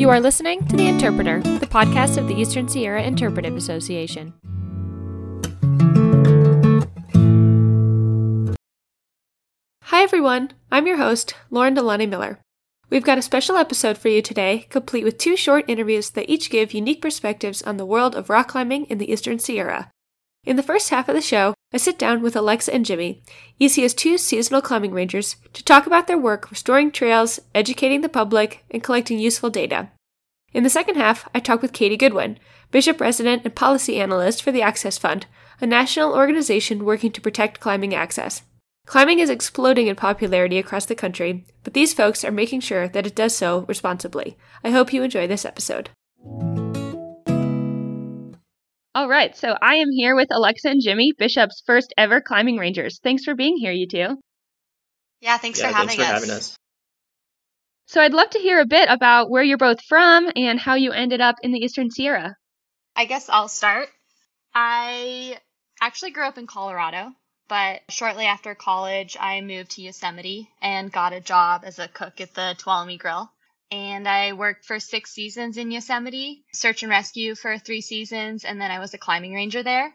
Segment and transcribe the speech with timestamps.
[0.00, 4.32] You are listening to The Interpreter, the podcast of the Eastern Sierra Interpretive Association.
[9.82, 10.52] Hi, everyone.
[10.72, 12.40] I'm your host, Lauren DeLaunay Miller.
[12.88, 16.48] We've got a special episode for you today, complete with two short interviews that each
[16.48, 19.90] give unique perspectives on the world of rock climbing in the Eastern Sierra.
[20.44, 23.22] In the first half of the show, I sit down with Alexa and Jimmy,
[23.60, 28.64] ESIA's two seasonal climbing rangers, to talk about their work restoring trails, educating the public,
[28.72, 29.90] and collecting useful data.
[30.52, 32.38] In the second half, I talk with Katie Goodwin,
[32.72, 35.26] Bishop resident and policy analyst for the Access Fund,
[35.60, 38.42] a national organization working to protect climbing access.
[38.86, 43.06] Climbing is exploding in popularity across the country, but these folks are making sure that
[43.06, 44.36] it does so responsibly.
[44.64, 45.90] I hope you enjoy this episode.
[49.00, 53.00] All right, so I am here with Alexa and Jimmy, Bishop's first ever climbing rangers.
[53.02, 54.20] Thanks for being here, you two.
[55.22, 56.20] Yeah, thanks yeah, for having thanks for us.
[56.20, 56.58] having us.
[57.86, 60.92] So I'd love to hear a bit about where you're both from and how you
[60.92, 62.34] ended up in the Eastern Sierra.
[62.94, 63.88] I guess I'll start.
[64.54, 65.38] I
[65.80, 67.14] actually grew up in Colorado,
[67.48, 72.20] but shortly after college, I moved to Yosemite and got a job as a cook
[72.20, 73.32] at the Tuolumne Grill
[73.70, 78.60] and I worked for six seasons in Yosemite, search and rescue for three seasons, and
[78.60, 79.94] then I was a climbing ranger there.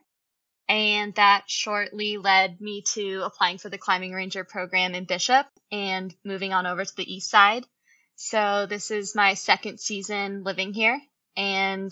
[0.67, 6.13] And that shortly led me to applying for the climbing ranger program in Bishop and
[6.23, 7.65] moving on over to the east side.
[8.15, 10.99] So this is my second season living here
[11.35, 11.91] and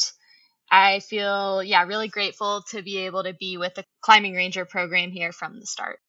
[0.71, 5.11] I feel yeah, really grateful to be able to be with the climbing ranger program
[5.11, 5.99] here from the start.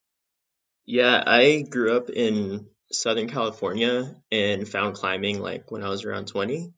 [0.86, 2.67] Yeah, I grew up in
[3.00, 6.73] Southern California and found climbing like when I was around 20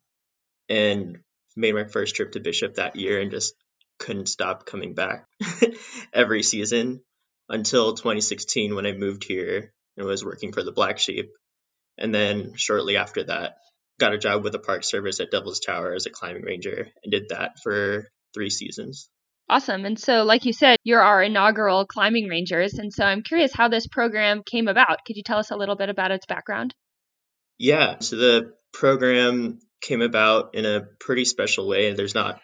[0.69, 1.19] and
[1.57, 3.55] made my first trip to Bishop that year and just
[3.99, 5.27] couldn't stop coming back
[6.13, 7.01] every season
[7.49, 11.31] until 2016 when I moved here and was working for the Black Sheep.
[11.97, 13.57] And then shortly after that,
[13.99, 17.11] got a job with the Park Service at Devil's Tower as a climbing ranger and
[17.11, 19.09] did that for three seasons.
[19.49, 19.85] Awesome.
[19.85, 22.75] And so, like you said, you're our inaugural climbing rangers.
[22.75, 25.05] And so I'm curious how this program came about.
[25.07, 26.75] Could you tell us a little bit about its background?
[27.59, 28.01] Yeah.
[28.01, 31.93] So the program came about in a pretty special way.
[31.93, 32.41] There's not,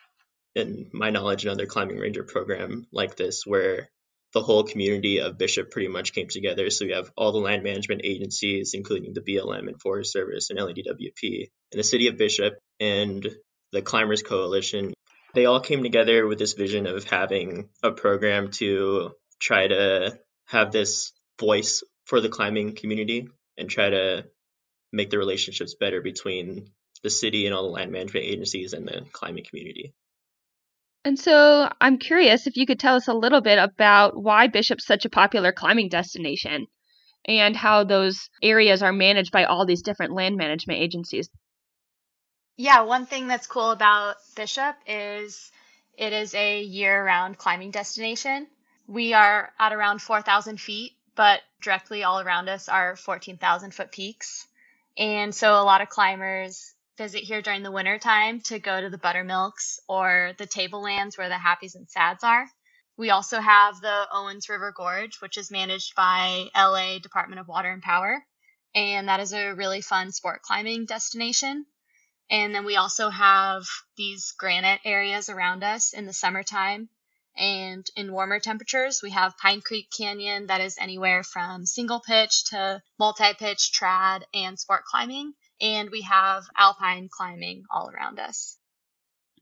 [0.55, 3.89] in my knowledge, another climbing ranger program like this where
[4.33, 6.71] the whole community of Bishop pretty much came together.
[6.71, 10.59] So we have all the land management agencies, including the BLM and Forest Service and
[10.59, 13.29] LADWP, and the city of Bishop and
[13.73, 14.95] the Climbers Coalition
[15.35, 20.73] they all came together with this vision of having a program to try to have
[20.73, 24.25] this voice for the climbing community and try to
[24.93, 26.71] make the relationships better between
[27.03, 29.95] the city and all the land management agencies and the climbing community.
[31.05, 34.87] And so I'm curious if you could tell us a little bit about why Bishop's
[34.87, 36.67] such a popular climbing destination
[37.27, 41.29] and how those areas are managed by all these different land management agencies.
[42.57, 45.51] Yeah, one thing that's cool about Bishop is
[45.97, 48.47] it is a year round climbing destination.
[48.87, 54.47] We are at around 4,000 feet, but directly all around us are 14,000 foot peaks.
[54.99, 58.91] And so a lot of climbers visit here during the winter time to go to
[58.91, 62.47] the buttermilks or the tablelands where the happies and sads are.
[62.99, 67.71] We also have the Owens River Gorge, which is managed by LA Department of Water
[67.71, 68.23] and Power.
[68.75, 71.65] And that is a really fun sport climbing destination.
[72.33, 73.65] And then we also have
[73.99, 76.89] these granite areas around us in the summertime.
[77.37, 82.45] And in warmer temperatures, we have Pine Creek Canyon that is anywhere from single pitch
[82.47, 85.35] to multi pitch, trad, and sport climbing.
[85.61, 88.57] And we have alpine climbing all around us.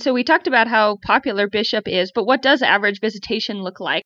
[0.00, 4.03] So we talked about how popular Bishop is, but what does average visitation look like?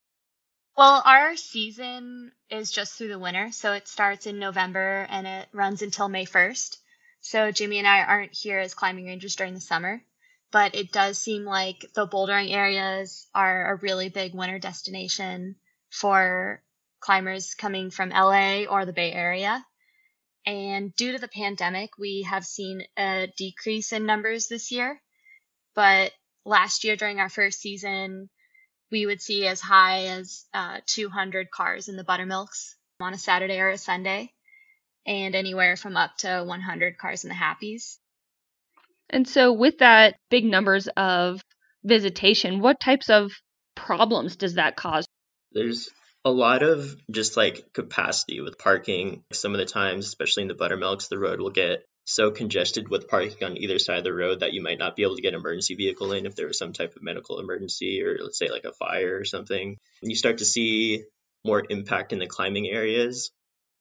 [0.76, 3.50] Well, our season is just through the winter.
[3.52, 6.76] So it starts in November and it runs until May 1st.
[7.24, 10.04] So Jimmy and I aren't here as climbing rangers during the summer,
[10.52, 15.56] but it does seem like the bouldering areas are a really big winter destination
[15.88, 16.62] for
[17.00, 19.64] climbers coming from LA or the Bay Area.
[20.44, 25.00] And due to the pandemic, we have seen a decrease in numbers this year.
[25.74, 26.12] But
[26.44, 28.28] last year during our first season,
[28.90, 33.60] we would see as high as uh, 200 cars in the buttermilks on a Saturday
[33.60, 34.33] or a Sunday
[35.06, 37.98] and anywhere from up to 100 cars in the happies.
[39.10, 41.42] And so, with that big numbers of
[41.84, 43.32] visitation, what types of
[43.74, 45.06] problems does that cause?
[45.52, 45.90] There's
[46.24, 49.22] a lot of just like capacity with parking.
[49.32, 53.08] Some of the times, especially in the buttermilks, the road will get so congested with
[53.08, 55.32] parking on either side of the road that you might not be able to get
[55.32, 58.50] an emergency vehicle in if there was some type of medical emergency or let's say
[58.50, 59.78] like a fire or something.
[60.02, 61.04] And you start to see
[61.44, 63.30] more impact in the climbing areas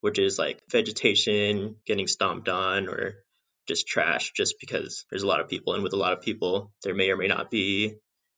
[0.03, 3.23] which is like vegetation getting stomped on or
[3.69, 6.73] just trash just because there's a lot of people and with a lot of people
[6.83, 7.93] there may or may not be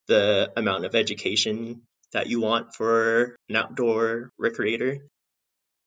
[0.07, 1.81] the amount of education
[2.13, 4.99] that you want for an outdoor recreator.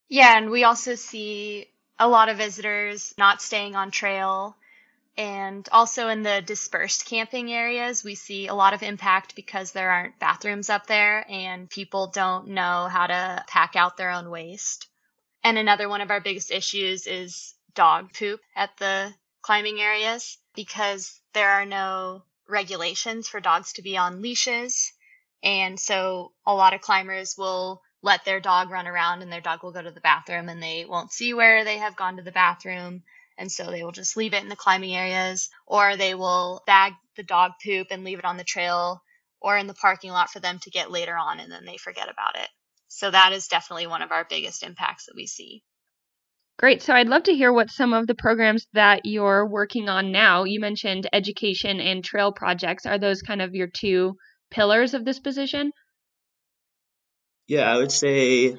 [0.09, 1.67] Yeah, and we also see
[1.97, 4.57] a lot of visitors not staying on trail.
[5.15, 9.91] And also in the dispersed camping areas, we see a lot of impact because there
[9.91, 14.89] aren't bathrooms up there and people don't know how to pack out their own waste.
[15.43, 21.19] And another one of our biggest issues is dog poop at the climbing areas because
[21.33, 24.91] there are no regulations for dogs to be on leashes.
[25.43, 29.63] And so a lot of climbers will let their dog run around and their dog
[29.63, 32.31] will go to the bathroom and they won't see where they have gone to the
[32.31, 33.03] bathroom.
[33.37, 36.93] And so they will just leave it in the climbing areas or they will bag
[37.15, 39.01] the dog poop and leave it on the trail
[39.39, 42.09] or in the parking lot for them to get later on and then they forget
[42.09, 42.49] about it.
[42.89, 45.63] So that is definitely one of our biggest impacts that we see.
[46.57, 46.81] Great.
[46.81, 50.43] So I'd love to hear what some of the programs that you're working on now.
[50.43, 52.85] You mentioned education and trail projects.
[52.85, 54.17] Are those kind of your two
[54.51, 55.71] pillars of this position?
[57.47, 58.57] Yeah, I would say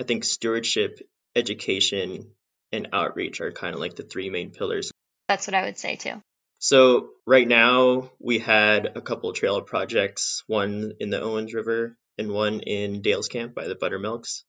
[0.00, 1.00] I think stewardship,
[1.34, 2.30] education,
[2.70, 4.92] and outreach are kind of like the three main pillars.
[5.26, 6.22] That's what I would say too.
[6.60, 12.30] So right now we had a couple trail projects, one in the Owens River and
[12.30, 14.44] one in Dale's Camp by the Buttermilks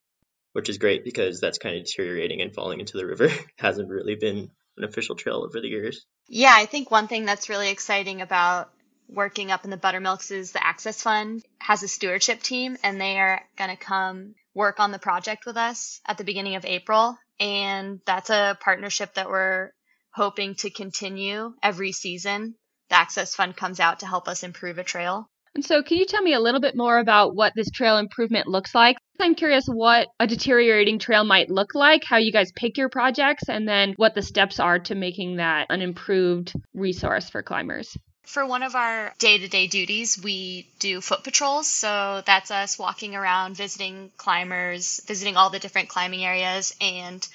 [0.54, 3.30] which is great because that's kind of deteriorating and falling into the river.
[3.58, 6.06] Hasn't really been an official trail over the years.
[6.28, 8.72] Yeah, I think one thing that's really exciting about
[9.08, 13.20] working up in the Buttermilks is the Access Fund has a stewardship team and they
[13.20, 17.18] are going to come work on the project with us at the beginning of April.
[17.40, 19.72] And that's a partnership that we're
[20.14, 22.56] hoping to continue every season.
[22.90, 25.30] The Access Fund comes out to help us improve a trail.
[25.54, 28.48] And so, can you tell me a little bit more about what this trail improvement
[28.48, 28.98] looks like?
[29.20, 33.50] I'm curious what a deteriorating trail might look like, how you guys pick your projects,
[33.50, 37.98] and then what the steps are to making that an improved resource for climbers.
[38.24, 41.68] For one of our day to day duties, we do foot patrols.
[41.68, 47.28] So that's us walking around, visiting climbers, visiting all the different climbing areas, and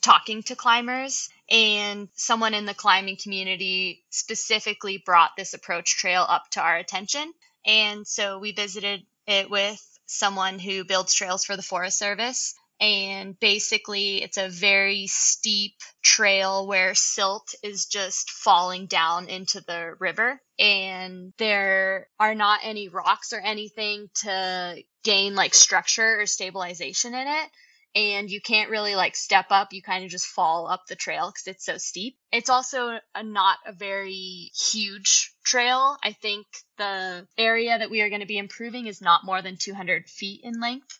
[0.00, 1.28] talking to climbers.
[1.50, 7.32] And someone in the climbing community specifically brought this approach trail up to our attention.
[7.66, 12.54] And so we visited it with someone who builds trails for the Forest Service.
[12.80, 19.94] And basically, it's a very steep trail where silt is just falling down into the
[19.98, 20.40] river.
[20.58, 27.28] And there are not any rocks or anything to gain like structure or stabilization in
[27.28, 27.50] it
[27.94, 31.28] and you can't really like step up you kind of just fall up the trail
[31.30, 32.16] because it's so steep.
[32.32, 35.96] It's also a, not a very huge trail.
[36.02, 36.46] I think
[36.76, 40.40] the area that we are going to be improving is not more than 200 feet
[40.42, 40.98] in length.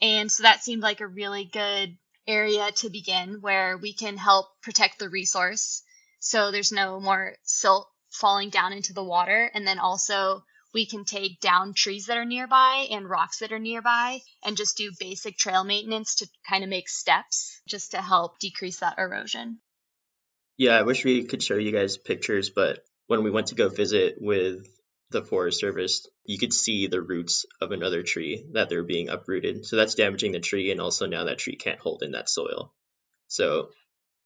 [0.00, 1.96] And so that seemed like a really good
[2.26, 5.82] area to begin where we can help protect the resource
[6.20, 9.50] so there's no more silt falling down into the water.
[9.54, 10.44] And then also
[10.74, 14.76] we can take down trees that are nearby and rocks that are nearby and just
[14.76, 19.58] do basic trail maintenance to kind of make steps just to help decrease that erosion.
[20.56, 23.68] Yeah, I wish we could show you guys pictures, but when we went to go
[23.68, 24.66] visit with
[25.10, 29.64] the Forest Service, you could see the roots of another tree that they're being uprooted.
[29.64, 32.74] So that's damaging the tree, and also now that tree can't hold in that soil.
[33.28, 33.70] So,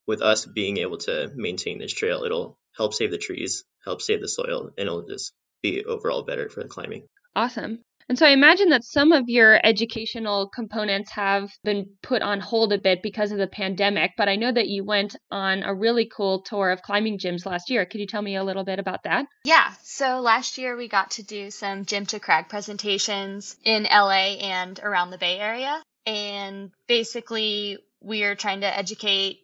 [0.06, 4.20] with us being able to maintain this trail, it'll help save the trees, help save
[4.20, 7.06] the soil, and it'll just be overall better for the climbing.
[7.34, 7.78] Awesome.
[8.08, 12.72] And so I imagine that some of your educational components have been put on hold
[12.72, 16.10] a bit because of the pandemic, but I know that you went on a really
[16.14, 17.86] cool tour of climbing gyms last year.
[17.86, 19.26] Could you tell me a little bit about that?
[19.44, 19.72] Yeah.
[19.82, 24.78] So last year we got to do some gym to crag presentations in LA and
[24.80, 25.80] around the Bay Area.
[26.04, 29.38] And basically, we are trying to educate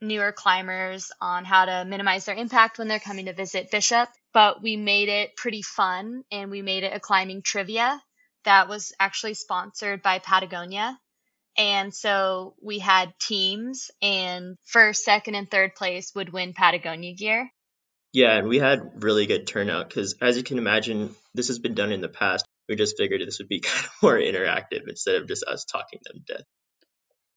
[0.00, 4.62] newer climbers on how to minimize their impact when they're coming to visit Bishop but
[4.62, 8.00] we made it pretty fun and we made it a climbing trivia
[8.44, 10.98] that was actually sponsored by Patagonia.
[11.56, 17.50] And so we had teams, and first, second, and third place would win Patagonia gear.
[18.12, 21.74] Yeah, and we had really good turnout because, as you can imagine, this has been
[21.74, 22.46] done in the past.
[22.68, 26.00] We just figured this would be kind of more interactive instead of just us talking
[26.04, 26.44] them to death.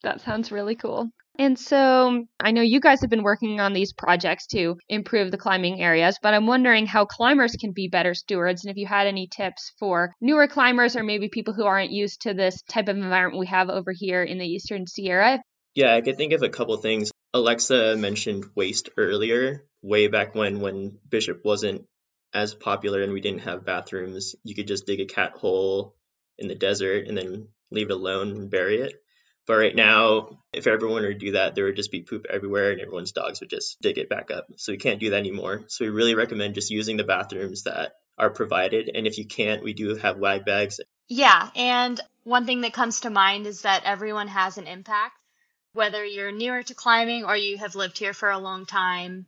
[0.06, 1.10] That sounds really cool.
[1.40, 5.38] And so I know you guys have been working on these projects to improve the
[5.38, 9.08] climbing areas, but I'm wondering how climbers can be better stewards and if you had
[9.08, 12.98] any tips for newer climbers or maybe people who aren't used to this type of
[12.98, 15.42] environment we have over here in the Eastern Sierra.
[15.74, 17.12] Yeah, I could think of a couple things.
[17.34, 21.84] Alexa mentioned waste earlier, way back when when Bishop wasn't
[22.32, 24.36] as popular and we didn't have bathrooms.
[24.44, 25.96] You could just dig a cat hole
[26.38, 29.02] in the desert and then leave it alone and bury it.
[29.48, 32.72] But right now, if everyone were to do that, there would just be poop everywhere
[32.72, 34.48] and everyone's dogs would just dig it back up.
[34.56, 35.66] So we can't do that anymore.
[35.68, 38.90] So we really recommend just using the bathrooms that are provided.
[38.94, 40.80] And if you can't, we do have wag bags.
[41.08, 41.50] Yeah.
[41.56, 45.16] And one thing that comes to mind is that everyone has an impact,
[45.74, 49.28] whether you're newer to climbing or you have lived here for a long time.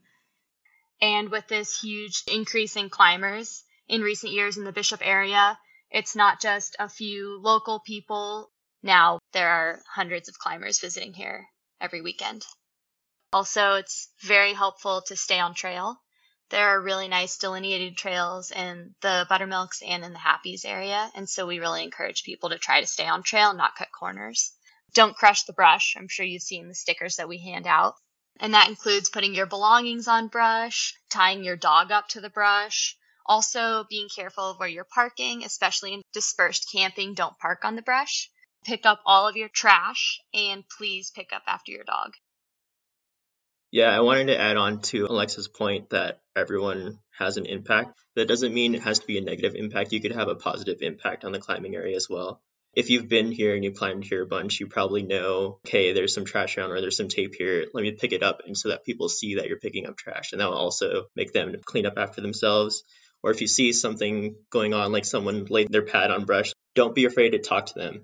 [0.99, 5.59] And with this huge increase in climbers in recent years in the Bishop area,
[5.91, 8.49] it's not just a few local people
[8.83, 11.47] now there are hundreds of climbers visiting here
[11.81, 12.45] every weekend.
[13.33, 16.01] Also, it's very helpful to stay on trail.
[16.49, 21.29] There are really nice delineated trails in the Buttermilks and in the Happies area, and
[21.29, 24.53] so we really encourage people to try to stay on trail not cut corners.
[24.93, 25.95] Don't crush the brush.
[25.97, 27.95] I'm sure you've seen the stickers that we hand out.
[28.39, 32.95] And that includes putting your belongings on brush, tying your dog up to the brush,
[33.25, 37.15] also being careful of where you're parking, especially in dispersed camping.
[37.15, 38.29] Don't park on the brush
[38.67, 42.13] pick up all of your trash and please pick up after your dog.
[43.71, 47.99] Yeah, I wanted to add on to Alexa's point that everyone has an impact.
[48.15, 49.91] That doesn't mean it has to be a negative impact.
[49.91, 52.41] You could have a positive impact on the climbing area as well.
[52.73, 56.13] If you've been here and you climbed here a bunch, you probably know, okay, there's
[56.13, 57.65] some trash around or there's some tape here.
[57.73, 58.41] Let me pick it up.
[58.45, 60.31] And so that people see that you're picking up trash.
[60.31, 62.83] And that will also make them clean up after themselves.
[63.23, 66.93] Or if you see something going on, like someone laid their pad on brush, don't
[66.93, 68.03] be afraid to talk to them.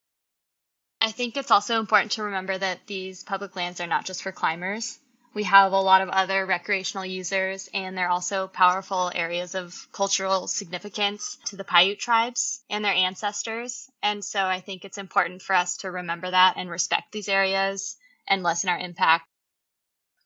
[1.04, 4.32] I think it's also important to remember that these public lands are not just for
[4.32, 4.98] climbers.
[5.34, 10.48] We have a lot of other recreational users, and they're also powerful areas of cultural
[10.48, 13.90] significance to the Paiute tribes and their ancestors.
[14.02, 17.98] And so I think it's important for us to remember that and respect these areas
[18.26, 19.26] and lessen our impact.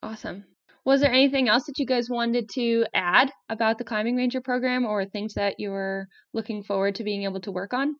[0.00, 0.44] Awesome.
[0.84, 4.86] Was there anything else that you guys wanted to add about the Climbing Ranger program
[4.86, 7.96] or things that you were looking forward to being able to work on?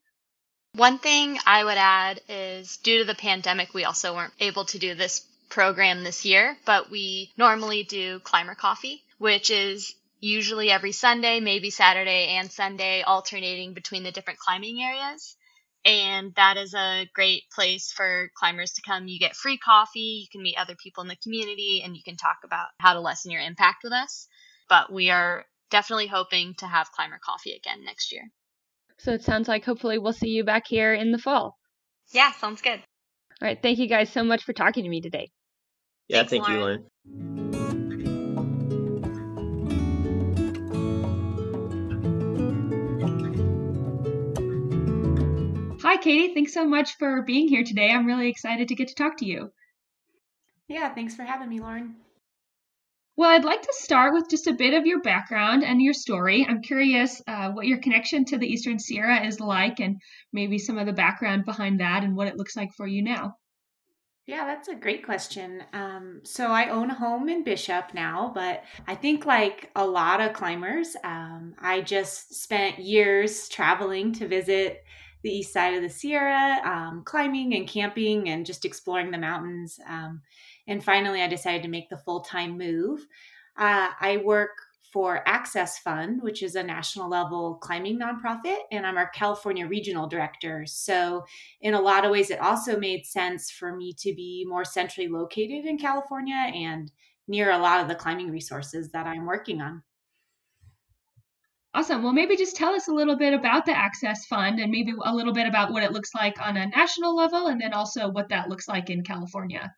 [0.79, 4.79] One thing I would add is due to the pandemic, we also weren't able to
[4.79, 10.93] do this program this year, but we normally do climber coffee, which is usually every
[10.93, 15.35] Sunday, maybe Saturday and Sunday, alternating between the different climbing areas.
[15.85, 19.09] And that is a great place for climbers to come.
[19.09, 22.17] You get free coffee, you can meet other people in the community, and you can
[22.17, 24.29] talk about how to lessen your impact with us.
[24.69, 28.31] But we are definitely hoping to have climber coffee again next year.
[28.99, 31.57] So it sounds like hopefully we'll see you back here in the fall.
[32.13, 32.81] Yeah, sounds good.
[33.41, 33.59] All right.
[33.63, 35.31] Thank you guys so much for talking to me today.
[36.09, 36.59] Yeah, Thanks, thank Lauren.
[36.59, 37.69] you, Lauren.
[45.83, 46.35] Hi, Katie.
[46.35, 47.91] Thanks so much for being here today.
[47.91, 49.53] I'm really excited to get to talk to you.
[50.67, 51.97] Yeah, thanks for having me, Lauren.
[53.19, 56.47] Well, I'd like to start with just a bit of your background and your story.
[56.49, 60.01] I'm curious uh, what your connection to the Eastern Sierra is like, and
[60.33, 63.35] maybe some of the background behind that and what it looks like for you now.
[64.27, 65.65] Yeah, that's a great question.
[65.73, 70.21] Um, so I own a home in Bishop now, but I think like a lot
[70.21, 74.85] of climbers, um, I just spent years traveling to visit
[75.25, 79.81] the east side of the Sierra, um, climbing and camping and just exploring the mountains.
[79.89, 80.23] Um,
[80.69, 83.01] and finally, I decided to make the full time move.
[83.57, 84.51] Uh, I work
[84.93, 90.07] for Access Fund, which is a national level climbing nonprofit, and I'm our California regional
[90.07, 90.65] director.
[90.67, 91.25] So,
[91.61, 95.09] in a lot of ways, it also made sense for me to be more centrally
[95.09, 96.91] located in California and
[97.27, 99.83] near a lot of the climbing resources that I'm working on.
[101.75, 102.03] Awesome.
[102.03, 105.15] Well, maybe just tell us a little bit about the Access Fund and maybe a
[105.15, 108.31] little bit about what it looks like on a national level and then also what
[108.31, 109.73] that looks like in California.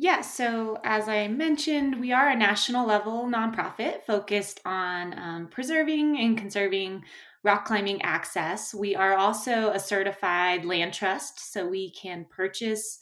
[0.00, 6.16] Yeah, so as I mentioned, we are a national level nonprofit focused on um, preserving
[6.20, 7.02] and conserving
[7.42, 8.72] rock climbing access.
[8.72, 13.00] We are also a certified land trust, so we can purchase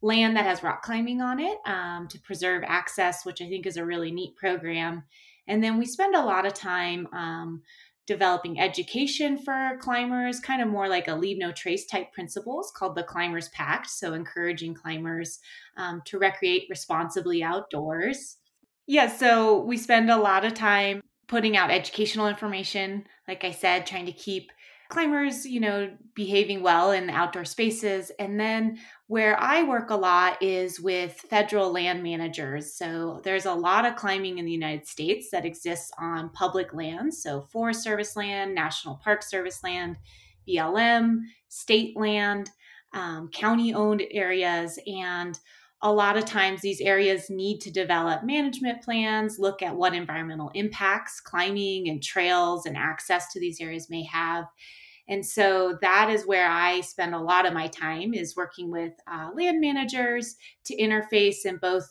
[0.00, 3.76] land that has rock climbing on it um, to preserve access, which I think is
[3.76, 5.04] a really neat program.
[5.48, 7.62] And then we spend a lot of time um,
[8.08, 12.96] developing education for climbers, kind of more like a leave no trace type principles called
[12.96, 13.88] the Climbers Pact.
[13.88, 15.38] So, encouraging climbers
[15.76, 18.38] um, to recreate responsibly outdoors.
[18.86, 23.86] Yeah, so we spend a lot of time putting out educational information, like I said,
[23.86, 24.50] trying to keep
[24.88, 28.10] climbers, you know, behaving well in outdoor spaces.
[28.18, 32.72] And then where I work a lot is with federal land managers.
[32.72, 37.12] So there's a lot of climbing in the United States that exists on public land.
[37.12, 39.98] So Forest Service land, National Park Service land,
[40.48, 42.50] BLM, state land,
[42.94, 44.78] um, county owned areas.
[44.86, 45.38] And
[45.82, 50.50] a lot of times these areas need to develop management plans, look at what environmental
[50.54, 54.44] impacts climbing and trails and access to these areas may have.
[55.08, 58.92] And so that is where I spend a lot of my time is working with
[59.10, 61.88] uh, land managers to interface and both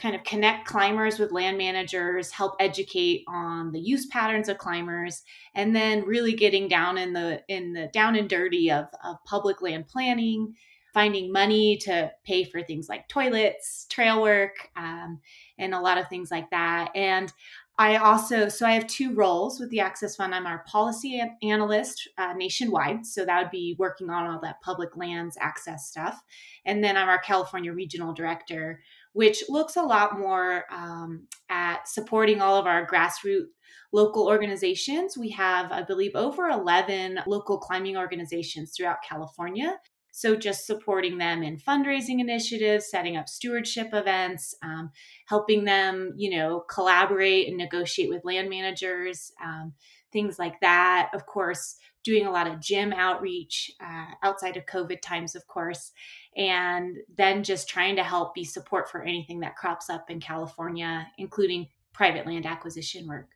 [0.00, 5.22] kind of connect climbers with land managers, help educate on the use patterns of climbers,
[5.54, 9.60] and then really getting down in the in the down and dirty of, of public
[9.60, 10.54] land planning,
[10.94, 15.20] finding money to pay for things like toilets, trail work, um,
[15.58, 16.90] and a lot of things like that.
[16.94, 17.32] And
[17.80, 20.34] I also, so I have two roles with the Access Fund.
[20.34, 23.06] I'm our policy analyst uh, nationwide.
[23.06, 26.20] So that would be working on all that public lands access stuff.
[26.64, 28.80] And then I'm our California regional director,
[29.12, 33.46] which looks a lot more um, at supporting all of our grassroots
[33.92, 35.16] local organizations.
[35.16, 39.78] We have, I believe, over 11 local climbing organizations throughout California.
[40.18, 44.90] So, just supporting them in fundraising initiatives, setting up stewardship events, um,
[45.26, 49.74] helping them, you know, collaborate and negotiate with land managers, um,
[50.10, 51.10] things like that.
[51.14, 55.92] Of course, doing a lot of gym outreach uh, outside of COVID times, of course,
[56.36, 61.06] and then just trying to help be support for anything that crops up in California,
[61.18, 63.28] including private land acquisition work.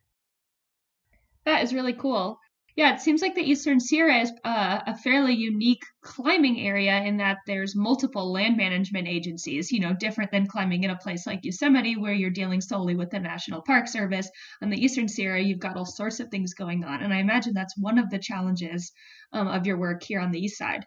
[1.45, 2.41] That is really cool.
[2.75, 7.19] Yeah, it seems like the Eastern Sierra is uh, a fairly unique climbing area in
[7.19, 11.45] that there's multiple land management agencies, you know, different than climbing in a place like
[11.45, 14.31] Yosemite where you're dealing solely with the National Park Service.
[14.63, 17.03] On the Eastern Sierra, you've got all sorts of things going on.
[17.03, 18.91] And I imagine that's one of the challenges
[19.35, 20.87] um, of your work here on the East Side.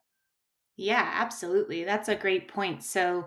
[0.77, 1.83] Yeah, absolutely.
[1.83, 2.83] That's a great point.
[2.83, 3.25] So,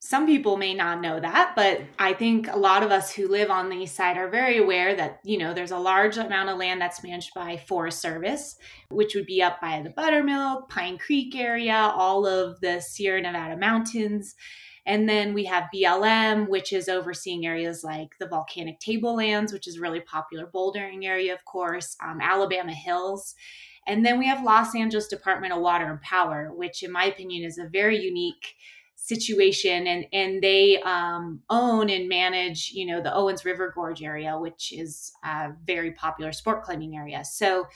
[0.00, 3.50] some people may not know that, but I think a lot of us who live
[3.50, 6.58] on the east side are very aware that, you know, there's a large amount of
[6.58, 8.56] land that's managed by Forest Service,
[8.90, 13.56] which would be up by the Buttermilk, Pine Creek area, all of the Sierra Nevada
[13.56, 14.36] mountains.
[14.86, 19.78] And then we have BLM, which is overseeing areas like the volcanic tablelands, which is
[19.78, 23.34] a really popular bouldering area, of course, um, Alabama Hills.
[23.88, 27.44] And then we have Los Angeles Department of Water and Power, which, in my opinion,
[27.44, 28.54] is a very unique
[29.08, 34.38] situation and and they um, own and manage you know the owens river gorge area
[34.38, 37.24] which is a very popular sport climbing area.
[37.24, 37.66] So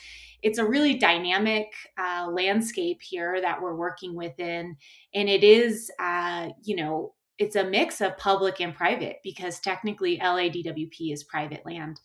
[0.42, 4.76] it's a really dynamic uh, landscape here that we're working within.
[5.14, 10.18] And it is uh, you know it's a mix of public and private because technically
[10.18, 11.98] ladwp is private land.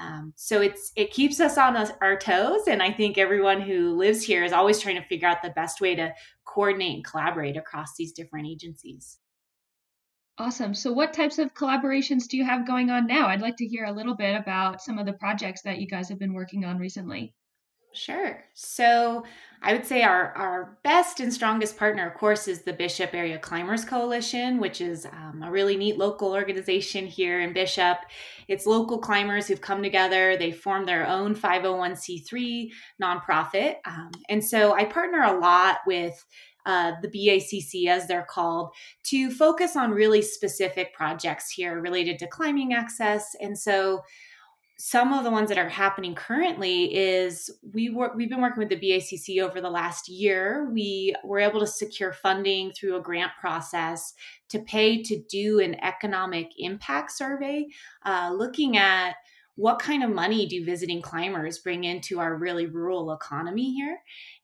[0.00, 3.96] Um, so it's it keeps us on us, our toes, and I think everyone who
[3.96, 6.14] lives here is always trying to figure out the best way to
[6.52, 9.18] coordinate and collaborate across these different agencies.
[10.38, 10.74] Awesome.
[10.74, 13.28] So, what types of collaborations do you have going on now?
[13.28, 16.08] I'd like to hear a little bit about some of the projects that you guys
[16.08, 17.34] have been working on recently.
[17.92, 18.44] Sure.
[18.54, 19.24] So
[19.62, 23.38] I would say our, our best and strongest partner, of course, is the Bishop Area
[23.38, 27.98] Climbers Coalition, which is um, a really neat local organization here in Bishop.
[28.46, 30.36] It's local climbers who've come together.
[30.36, 32.70] They formed their own 501c3
[33.02, 33.76] nonprofit.
[33.84, 36.24] Um, and so I partner a lot with
[36.64, 38.70] uh, the BACC, as they're called,
[39.04, 43.34] to focus on really specific projects here related to climbing access.
[43.40, 44.02] And so
[44.80, 48.70] some of the ones that are happening currently is we work we've been working with
[48.70, 50.70] the BACC over the last year.
[50.72, 54.14] We were able to secure funding through a grant process
[54.48, 57.66] to pay to do an economic impact survey,
[58.06, 59.16] uh, looking at
[59.56, 63.98] what kind of money do visiting climbers bring into our really rural economy here.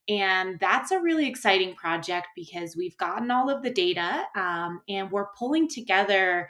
[0.07, 5.09] And that's a really exciting project because we've gotten all of the data um, and
[5.09, 6.47] we're pulling together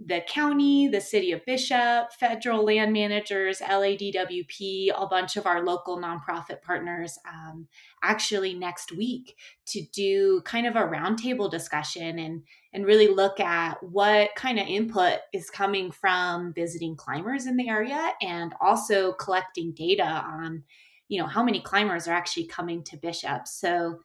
[0.00, 5.98] the county, the city of Bishop, federal land managers, LADWP, a bunch of our local
[5.98, 7.68] nonprofit partners um,
[8.02, 13.80] actually next week to do kind of a roundtable discussion and and really look at
[13.84, 19.72] what kind of input is coming from visiting climbers in the area and also collecting
[19.72, 20.64] data on
[21.08, 23.46] you know how many climbers are actually coming to Bishop.
[23.46, 24.00] So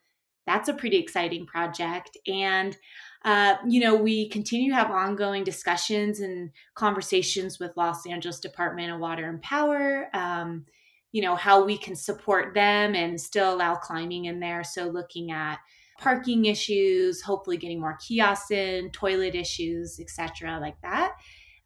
[0.46, 2.76] that's a pretty exciting project and
[3.24, 8.92] uh, you know, we continue to have ongoing discussions and conversations with Los Angeles Department
[8.92, 10.08] of Water and Power.
[10.14, 10.64] Um,
[11.12, 14.62] you know how we can support them and still allow climbing in there.
[14.64, 15.58] So looking at
[15.98, 21.12] parking issues, hopefully getting more kiosks in, toilet issues, etc., like that.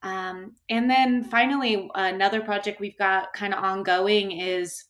[0.03, 4.85] Um, and then finally, another project we've got kind of ongoing is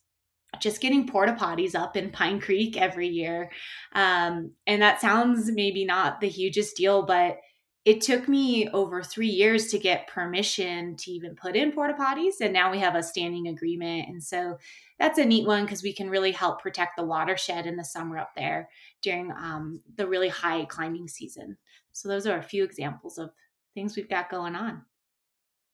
[0.59, 3.51] just getting porta potties up in Pine Creek every year.
[3.93, 7.39] Um, and that sounds maybe not the hugest deal, but
[7.85, 12.41] it took me over three years to get permission to even put in porta potties.
[12.41, 14.09] And now we have a standing agreement.
[14.09, 14.57] And so
[14.97, 18.17] that's a neat one because we can really help protect the watershed in the summer
[18.17, 18.69] up there
[19.03, 21.57] during um, the really high climbing season.
[21.91, 23.29] So those are a few examples of
[23.75, 24.81] things we've got going on.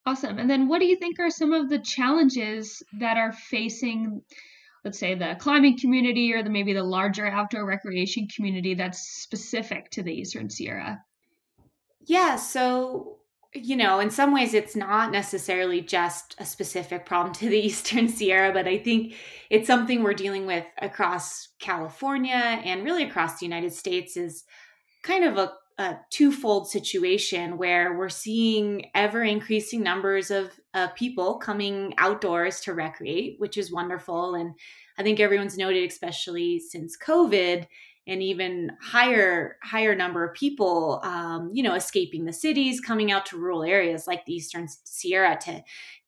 [0.04, 0.38] Awesome.
[0.38, 4.22] And then what do you think are some of the challenges that are facing
[4.84, 9.90] let's say the climbing community or the maybe the larger outdoor recreation community that's specific
[9.90, 11.00] to the Eastern Sierra?
[12.04, 13.18] Yeah, so
[13.54, 18.08] you know, in some ways it's not necessarily just a specific problem to the Eastern
[18.08, 19.14] Sierra, but I think
[19.50, 24.44] it's something we're dealing with across California and really across the United States is
[25.02, 31.38] kind of a, a twofold situation where we're seeing ever increasing numbers of uh, people
[31.38, 34.34] coming outdoors to recreate, which is wonderful.
[34.34, 34.54] And
[34.98, 37.66] I think everyone's noted, especially since COVID,
[38.06, 43.26] and even higher higher number of people um, you know escaping the cities coming out
[43.26, 45.62] to rural areas like the eastern sierra to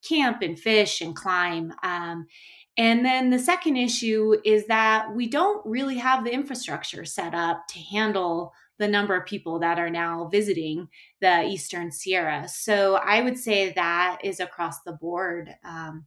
[0.07, 2.27] camp and fish and climb um,
[2.77, 7.69] and then the second issue is that we don't really have the infrastructure set up
[7.69, 10.89] to handle the number of people that are now visiting
[11.21, 12.49] the Eastern Sierra.
[12.49, 16.07] So I would say that is across the board, um,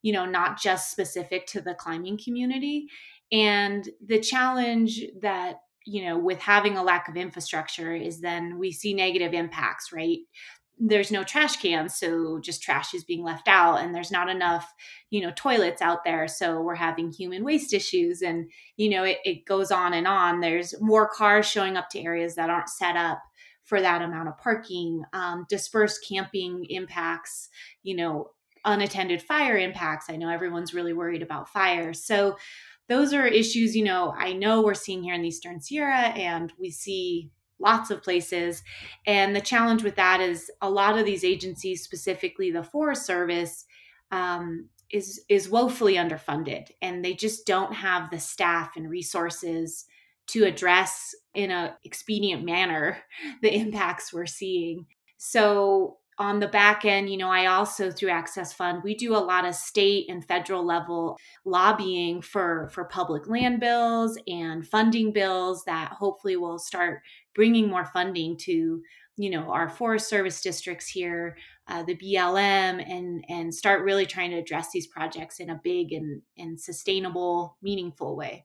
[0.00, 2.86] you know, not just specific to the climbing community.
[3.30, 8.72] And the challenge that, you know, with having a lack of infrastructure is then we
[8.72, 10.20] see negative impacts, right?
[10.78, 14.74] There's no trash cans so just trash is being left out and there's not enough
[15.10, 19.18] you know toilets out there so we're having human waste issues and you know it,
[19.24, 20.40] it goes on and on.
[20.40, 23.22] There's more cars showing up to areas that aren't set up
[23.64, 27.48] for that amount of parking um, dispersed camping impacts
[27.82, 28.30] you know
[28.64, 30.10] unattended fire impacts.
[30.10, 31.94] I know everyone's really worried about fire.
[31.94, 32.36] So
[32.88, 36.52] those are issues you know i know we're seeing here in the eastern sierra and
[36.56, 38.62] we see lots of places.
[39.06, 43.64] And the challenge with that is a lot of these agencies, specifically the Forest Service,
[44.10, 49.86] um, is is woefully underfunded, and they just don't have the staff and resources
[50.28, 52.98] to address in a expedient manner
[53.42, 54.86] the impacts we're seeing.
[55.18, 59.18] So on the back end, you know, I also through Access Fund, we do a
[59.18, 65.64] lot of state and federal level lobbying for for public land bills and funding bills
[65.64, 67.02] that hopefully will start
[67.34, 68.82] bringing more funding to
[69.18, 71.36] you know our forest service districts here
[71.68, 75.92] uh, the blm and and start really trying to address these projects in a big
[75.92, 78.44] and and sustainable meaningful way.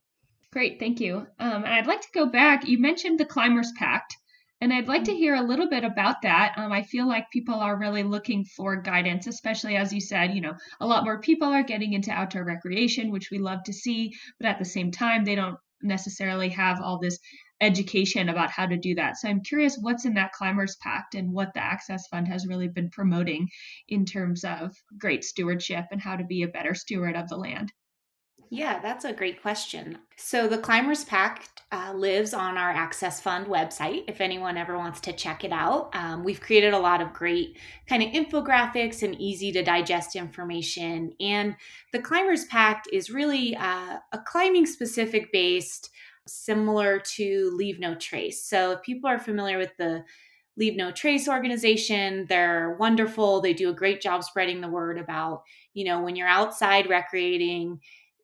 [0.52, 1.28] Great thank you.
[1.40, 2.68] Um, and i'd like to go back.
[2.68, 4.18] You mentioned the climbers pact
[4.62, 6.54] and I'd like to hear a little bit about that.
[6.56, 10.42] Um, I feel like people are really looking for guidance, especially as you said, you
[10.42, 14.14] know, a lot more people are getting into outdoor recreation, which we love to see,
[14.40, 17.18] but at the same time, they don't necessarily have all this
[17.60, 19.18] education about how to do that.
[19.18, 22.68] So I'm curious what's in that Climbers Pact and what the Access Fund has really
[22.68, 23.48] been promoting
[23.88, 27.72] in terms of great stewardship and how to be a better steward of the land.
[28.50, 29.98] Yeah, that's a great question.
[30.18, 35.00] So, the Climbers Pact uh, lives on our Access Fund website if anyone ever wants
[35.02, 35.90] to check it out.
[35.94, 37.58] Um, we've created a lot of great
[37.88, 41.14] kind of infographics and easy to digest information.
[41.20, 41.56] And
[41.94, 45.90] the Climbers Pact is really uh, a climbing specific based,
[46.28, 48.44] similar to Leave No Trace.
[48.44, 50.04] So, if people are familiar with the
[50.58, 52.26] Leave No Trace organization.
[52.28, 53.42] They're wonderful.
[53.42, 57.80] They do a great job spreading the word about, you know, when you're outside recreating,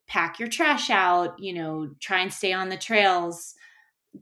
[0.08, 3.54] pack your trash out, you know, try and stay on the trails.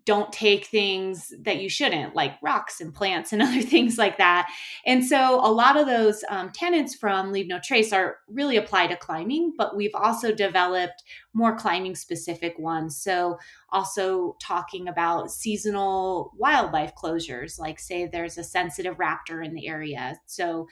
[0.04, 4.50] Don't take things that you shouldn't, like rocks and plants and other things like that.
[4.84, 8.88] And so, a lot of those um, tenants from Leave No Trace are really apply
[8.88, 13.00] to climbing, but we've also developed more climbing specific ones.
[13.00, 13.38] So,
[13.70, 20.18] also talking about seasonal wildlife closures, like, say, there's a sensitive raptor in the area.
[20.26, 20.66] So,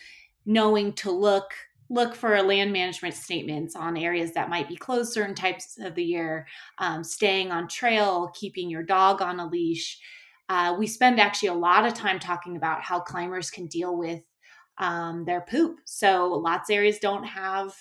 [0.44, 1.54] knowing to look
[1.94, 6.04] look for land management statements on areas that might be closed certain types of the
[6.04, 6.46] year,
[6.78, 10.00] um, staying on trail, keeping your dog on a leash.
[10.48, 14.22] Uh, we spend actually a lot of time talking about how climbers can deal with
[14.78, 15.78] um, their poop.
[15.84, 17.74] So lots of areas don't have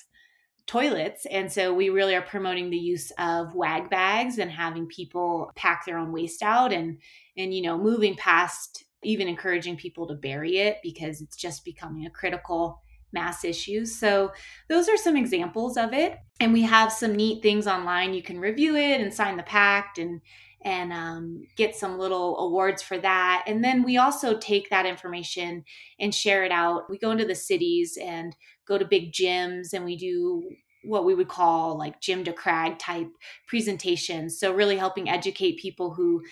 [0.65, 5.52] toilets and so we really are promoting the use of wag bags and having people
[5.56, 6.97] pack their own waste out and
[7.36, 12.06] and you know moving past even encouraging people to bury it because it's just becoming
[12.06, 12.82] a critical
[13.13, 13.95] mass issues.
[13.95, 14.32] So,
[14.69, 16.17] those are some examples of it.
[16.39, 18.13] And we have some neat things online.
[18.13, 20.21] You can review it and sign the pact and
[20.65, 23.43] and um, get some little awards for that.
[23.47, 25.65] And then we also take that information
[25.99, 26.89] and share it out.
[26.89, 28.34] We go into the cities and
[28.65, 30.49] go to big gyms and we do
[30.84, 33.10] what we would call like Gym to Crag type
[33.47, 34.39] presentations.
[34.39, 36.23] So, really helping educate people who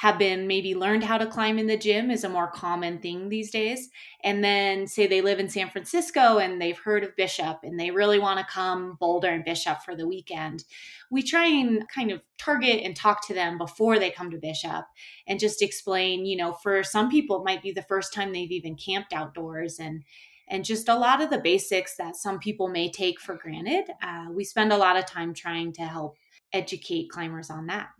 [0.00, 3.28] have been maybe learned how to climb in the gym is a more common thing
[3.28, 3.90] these days.
[4.24, 7.90] And then say they live in San Francisco and they've heard of Bishop and they
[7.90, 10.64] really want to come Boulder and Bishop for the weekend.
[11.10, 14.86] We try and kind of target and talk to them before they come to Bishop
[15.28, 18.50] and just explain, you know, for some people it might be the first time they've
[18.50, 20.02] even camped outdoors and
[20.48, 23.84] and just a lot of the basics that some people may take for granted.
[24.02, 26.16] Uh, we spend a lot of time trying to help
[26.54, 27.90] educate climbers on that.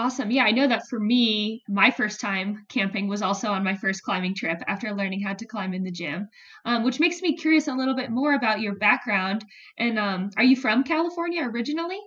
[0.00, 0.30] Awesome.
[0.32, 4.02] Yeah, I know that for me, my first time camping was also on my first
[4.02, 6.28] climbing trip after learning how to climb in the gym,
[6.64, 9.44] um, which makes me curious a little bit more about your background.
[9.78, 12.00] And um, are you from California originally?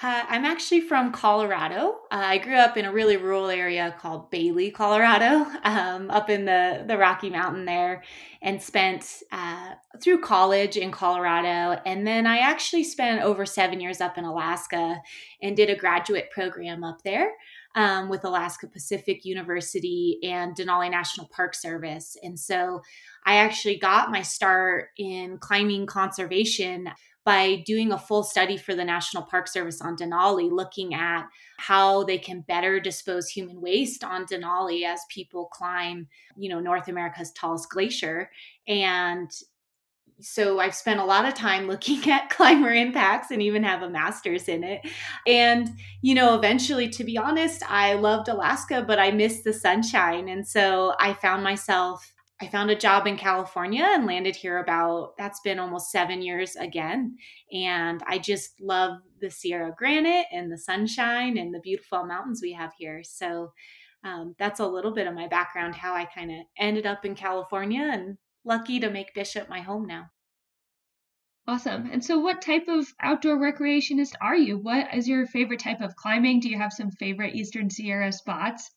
[0.00, 1.98] Uh, I'm actually from Colorado.
[2.12, 6.44] Uh, I grew up in a really rural area called Bailey, Colorado, um, up in
[6.44, 8.04] the, the Rocky Mountain there,
[8.40, 11.80] and spent uh, through college in Colorado.
[11.84, 15.02] And then I actually spent over seven years up in Alaska
[15.42, 17.32] and did a graduate program up there
[17.74, 22.16] um, with Alaska Pacific University and Denali National Park Service.
[22.22, 22.82] And so
[23.26, 26.88] I actually got my start in climbing conservation
[27.28, 31.26] by doing a full study for the National Park Service on Denali, looking at
[31.58, 36.88] how they can better dispose human waste on Denali as people climb, you know, North
[36.88, 38.30] America's tallest glacier.
[38.66, 39.30] And
[40.22, 43.90] so I've spent a lot of time looking at climber impacts and even have a
[43.90, 44.80] master's in it.
[45.26, 45.68] And,
[46.00, 50.30] you know, eventually, to be honest, I loved Alaska, but I missed the sunshine.
[50.30, 55.16] And so I found myself I found a job in California and landed here about
[55.18, 57.16] that's been almost seven years again.
[57.52, 62.52] And I just love the Sierra granite and the sunshine and the beautiful mountains we
[62.52, 63.02] have here.
[63.02, 63.52] So
[64.04, 67.16] um, that's a little bit of my background, how I kind of ended up in
[67.16, 70.06] California and lucky to make Bishop my home now.
[71.48, 71.88] Awesome.
[71.90, 74.58] And so, what type of outdoor recreationist are you?
[74.58, 76.40] What is your favorite type of climbing?
[76.40, 78.70] Do you have some favorite Eastern Sierra spots?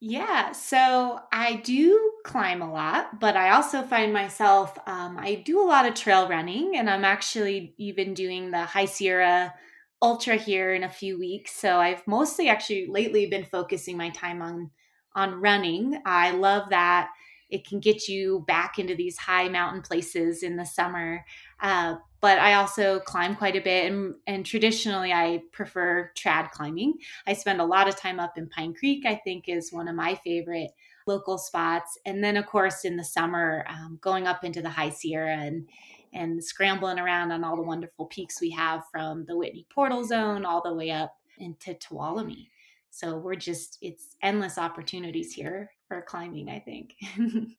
[0.00, 5.62] Yeah, so I do climb a lot, but I also find myself, um, I do
[5.62, 9.54] a lot of trail running, and I'm actually even doing the High Sierra
[10.02, 11.52] Ultra here in a few weeks.
[11.52, 14.70] So I've mostly actually lately been focusing my time on
[15.14, 16.02] on running.
[16.04, 17.08] I love that
[17.48, 21.24] it can get you back into these high mountain places in the summer.
[21.60, 26.94] Uh, but I also climb quite a bit, and, and traditionally I prefer trad climbing.
[27.26, 29.06] I spend a lot of time up in Pine Creek.
[29.06, 30.72] I think is one of my favorite
[31.06, 34.90] local spots, and then of course in the summer, um, going up into the High
[34.90, 35.68] Sierra and
[36.12, 40.44] and scrambling around on all the wonderful peaks we have from the Whitney Portal Zone
[40.44, 42.48] all the way up into Tuolumne.
[42.90, 46.48] So we're just it's endless opportunities here for climbing.
[46.48, 46.94] I think.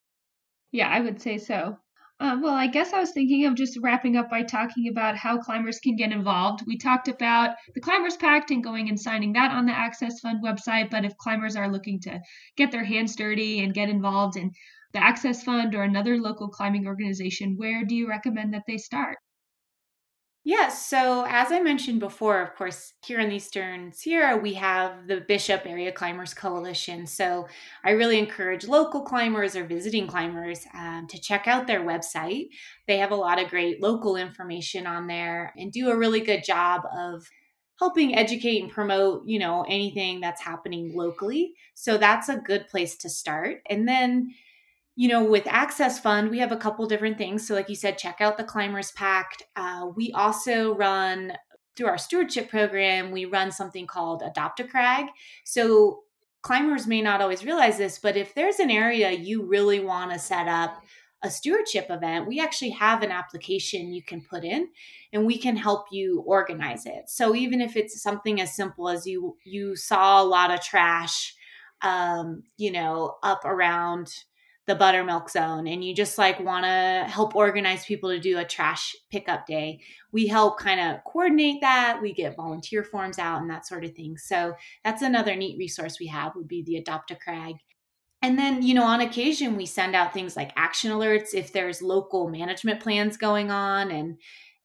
[0.71, 1.77] yeah, I would say so.
[2.19, 5.37] Um, well, I guess I was thinking of just wrapping up by talking about how
[5.37, 6.63] climbers can get involved.
[6.65, 10.43] We talked about the Climbers Pact and going and signing that on the Access Fund
[10.43, 10.89] website.
[10.89, 12.19] But if climbers are looking to
[12.55, 14.51] get their hands dirty and get involved in
[14.93, 19.17] the Access Fund or another local climbing organization, where do you recommend that they start?
[20.47, 20.85] Yes.
[20.87, 25.19] So, as I mentioned before, of course, here in the Eastern Sierra, we have the
[25.19, 27.05] Bishop Area Climbers Coalition.
[27.05, 27.47] So,
[27.83, 32.47] I really encourage local climbers or visiting climbers um, to check out their website.
[32.87, 36.45] They have a lot of great local information on there and do a really good
[36.45, 37.27] job of
[37.77, 41.55] helping educate and promote, you know, anything that's happening locally.
[41.73, 43.57] So, that's a good place to start.
[43.69, 44.33] And then,
[44.99, 47.47] you know, with Access Fund, we have a couple different things.
[47.47, 49.43] So, like you said, check out the Climbers Pact.
[49.55, 51.33] Uh, we also run
[51.75, 55.05] through our stewardship program, we run something called Adopt a Crag.
[55.45, 55.99] So,
[56.41, 60.17] climbers may not always realize this, but if there's an area you really want to
[60.17, 60.81] set up
[61.21, 64.67] a stewardship event, we actually have an application you can put in
[65.13, 67.07] and we can help you organize it.
[67.07, 71.35] So even if it's something as simple as you you saw a lot of trash
[71.81, 74.11] um, you know, up around
[74.67, 78.45] the buttermilk zone and you just like want to help organize people to do a
[78.45, 79.79] trash pickup day.
[80.11, 83.95] We help kind of coordinate that we get volunteer forms out and that sort of
[83.95, 84.17] thing.
[84.17, 87.55] So that's another neat resource we have would be the adopt a crag.
[88.21, 91.81] And then you know on occasion we send out things like action alerts if there's
[91.81, 94.17] local management plans going on and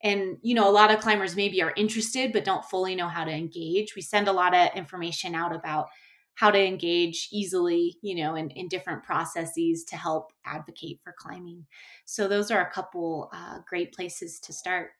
[0.03, 3.23] and you know a lot of climbers maybe are interested but don't fully know how
[3.23, 3.95] to engage.
[3.95, 5.91] We send a lot of information out about
[6.35, 11.67] how to engage easily, you know, in, in different processes to help advocate for climbing.
[12.05, 14.91] So those are a couple uh, great places to start.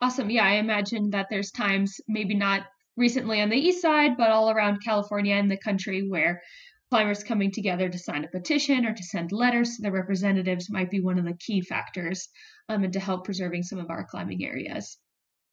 [0.00, 0.30] Awesome.
[0.30, 2.62] Yeah, I imagine that there's times, maybe not
[2.96, 6.42] recently on the east side, but all around California and the country where
[6.90, 10.90] climbers coming together to sign a petition or to send letters to their representatives might
[10.90, 12.28] be one of the key factors
[12.68, 14.98] um, and to help preserving some of our climbing areas.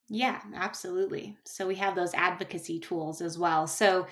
[0.07, 1.35] Yeah, absolutely.
[1.45, 3.67] So we have those advocacy tools as well.
[3.67, 4.07] So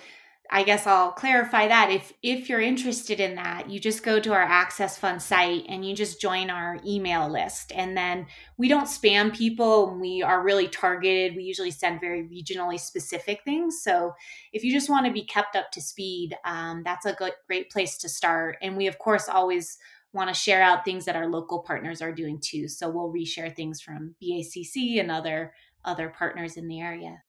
[0.50, 4.32] I guess I'll clarify that if if you're interested in that, you just go to
[4.32, 7.72] our Access Fund site and you just join our email list.
[7.74, 8.26] And then
[8.58, 9.98] we don't spam people.
[9.98, 11.34] We are really targeted.
[11.34, 13.80] We usually send very regionally specific things.
[13.82, 14.12] So
[14.52, 17.70] if you just want to be kept up to speed, um, that's a good great
[17.70, 18.58] place to start.
[18.60, 19.78] And we of course always
[20.12, 22.68] want to share out things that our local partners are doing too.
[22.68, 25.54] So we'll reshare things from BACC and other
[25.84, 27.22] other partners in the area.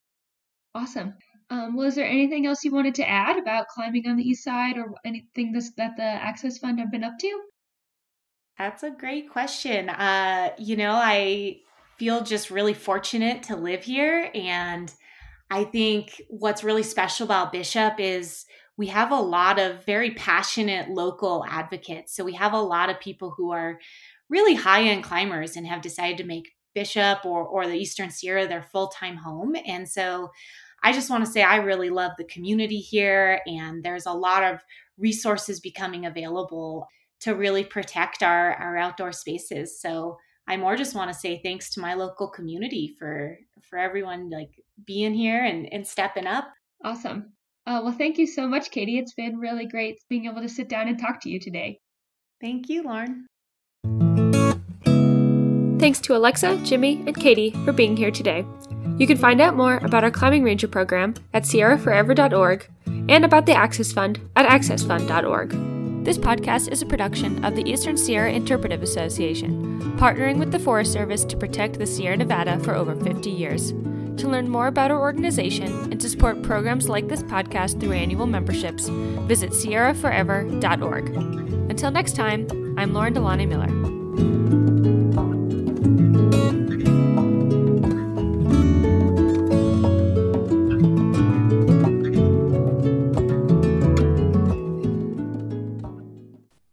[0.73, 1.15] Awesome.
[1.49, 4.43] Um, well, is there anything else you wanted to add about climbing on the east
[4.43, 7.41] side or anything this, that the Access Fund have been up to?
[8.57, 9.89] That's a great question.
[9.89, 11.59] Uh, you know, I
[11.97, 14.31] feel just really fortunate to live here.
[14.33, 14.93] And
[15.51, 18.45] I think what's really special about Bishop is
[18.77, 22.15] we have a lot of very passionate local advocates.
[22.15, 23.79] So we have a lot of people who are
[24.29, 28.47] really high end climbers and have decided to make Bishop or, or the Eastern Sierra
[28.47, 29.55] their full time home.
[29.65, 30.31] And so
[30.83, 34.43] I just want to say I really love the community here, and there's a lot
[34.43, 34.59] of
[34.97, 36.87] resources becoming available
[37.21, 39.79] to really protect our, our outdoor spaces.
[39.81, 44.29] So I more just want to say thanks to my local community for for everyone
[44.29, 44.51] like
[44.85, 46.47] being here and, and stepping up.
[46.83, 47.33] Awesome.
[47.65, 48.99] Uh, well, thank you so much, Katie.
[48.99, 51.79] It's been really great being able to sit down and talk to you today.
[52.39, 53.25] Thank you, Lauren.
[55.79, 58.45] Thanks to Alexa, Jimmy, and Katie for being here today.
[58.97, 62.67] You can find out more about our Climbing Ranger program at sierraforever.org
[63.09, 66.05] and about the Access Fund at accessfund.org.
[66.05, 70.93] This podcast is a production of the Eastern Sierra Interpretive Association, partnering with the Forest
[70.93, 73.71] Service to protect the Sierra Nevada for over 50 years.
[73.71, 78.27] To learn more about our organization and to support programs like this podcast through annual
[78.27, 81.09] memberships, visit sierraforever.org.
[81.69, 84.64] Until next time, I'm Lauren DeLaunay Miller.